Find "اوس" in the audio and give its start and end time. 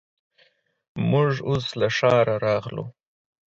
1.49-1.65